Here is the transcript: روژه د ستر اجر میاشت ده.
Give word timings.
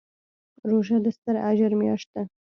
روژه 0.69 0.97
د 1.05 1.07
ستر 1.17 1.35
اجر 1.49 1.71
میاشت 1.81 2.07
ده. 2.15 2.23